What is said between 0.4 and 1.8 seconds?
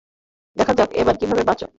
দেখা যাক এবার কীভাবে বাঁচো।